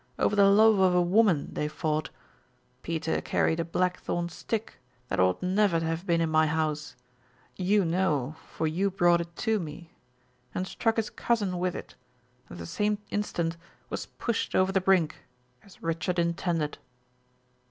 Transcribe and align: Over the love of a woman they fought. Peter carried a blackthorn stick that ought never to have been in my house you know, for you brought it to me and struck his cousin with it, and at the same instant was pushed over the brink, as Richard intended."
Over 0.17 0.35
the 0.35 0.49
love 0.49 0.79
of 0.79 0.95
a 0.95 1.01
woman 1.03 1.53
they 1.53 1.67
fought. 1.67 2.09
Peter 2.81 3.21
carried 3.21 3.59
a 3.59 3.63
blackthorn 3.63 4.29
stick 4.29 4.79
that 5.09 5.19
ought 5.19 5.43
never 5.43 5.79
to 5.79 5.85
have 5.85 6.07
been 6.07 6.21
in 6.21 6.29
my 6.31 6.47
house 6.47 6.95
you 7.55 7.85
know, 7.85 8.35
for 8.51 8.65
you 8.65 8.89
brought 8.89 9.21
it 9.21 9.35
to 9.35 9.59
me 9.59 9.91
and 10.55 10.67
struck 10.67 10.95
his 10.97 11.11
cousin 11.11 11.59
with 11.59 11.75
it, 11.75 11.93
and 12.49 12.55
at 12.55 12.57
the 12.57 12.65
same 12.65 12.97
instant 13.11 13.57
was 13.91 14.07
pushed 14.07 14.55
over 14.55 14.71
the 14.71 14.81
brink, 14.81 15.17
as 15.61 15.83
Richard 15.83 16.17
intended." 16.17 16.79